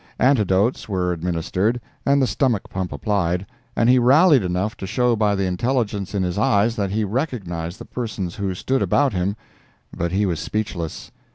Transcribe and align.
Antidotes 0.17 0.89
were 0.89 1.13
administered, 1.13 1.79
and 2.07 2.19
the 2.19 2.25
stomach 2.25 2.67
pump 2.71 2.91
applied, 2.91 3.45
and 3.75 3.87
he 3.87 3.99
rallied 3.99 4.41
enough 4.41 4.75
to 4.77 4.87
show 4.87 5.15
by 5.15 5.35
the 5.35 5.43
intelligence 5.45 6.15
in 6.15 6.23
his 6.23 6.39
eyes 6.39 6.75
that 6.75 6.89
he 6.89 7.03
recognized 7.03 7.77
the 7.77 7.85
persons 7.85 8.37
who 8.37 8.55
stood 8.55 8.81
about 8.81 9.13
him, 9.13 9.35
but 9.95 10.11
he 10.11 10.25
was 10.25 10.39
speechless. 10.39 11.11